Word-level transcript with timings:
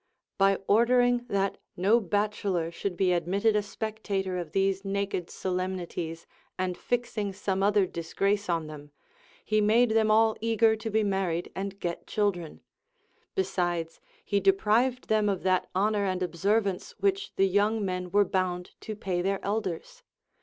By 0.39 0.55
ordering 0.67 1.27
that 1.29 1.59
no 1.77 1.99
bache 1.99 2.43
lor 2.43 2.71
should 2.71 2.97
be 2.97 3.11
admitted 3.13 3.55
a 3.55 3.61
spectator 3.61 4.35
of 4.35 4.51
these 4.51 4.83
naked 4.83 5.29
solemnities 5.29 6.25
LACONIC 6.57 6.75
APOPHTHEGMS. 6.75 7.35
423 7.35 7.35
and 7.35 7.35
fixing 7.35 7.43
some 7.43 7.61
other 7.61 7.85
disgrace 7.85 8.49
on 8.49 8.65
them, 8.65 8.89
he 9.45 9.61
made 9.61 9.91
them 9.91 10.09
all 10.09 10.35
ea 10.41 10.57
ger 10.57 10.75
to 10.75 10.89
be 10.89 11.03
married 11.03 11.51
and 11.55 11.79
get 11.79 12.07
children; 12.07 12.61
besides, 13.35 13.99
he 14.25 14.39
deprived 14.39 15.07
them 15.07 15.29
of 15.29 15.43
that 15.43 15.69
honor 15.75 16.05
and 16.05 16.23
observance 16.23 16.93
which 16.99 17.35
the 17.35 17.47
young 17.47 17.85
men 17.85 18.09
Avere 18.09 18.31
bound 18.31 18.71
to 18.81 18.95
pay 18.95 19.21
their 19.21 19.39
elders. 19.45 20.01